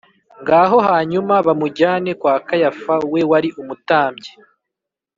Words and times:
ngaho 0.41 0.77
Hanyuma 0.89 1.33
bamujyane 1.47 2.09
kwa 2.21 2.35
Kayafa 2.47 2.95
we 3.11 3.21
wari 3.29 3.49
umutambyi 3.61 4.31